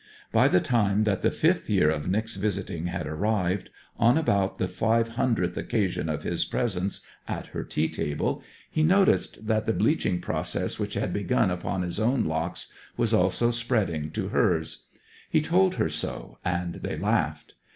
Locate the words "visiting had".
2.35-3.05